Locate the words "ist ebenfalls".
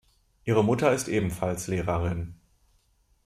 0.93-1.67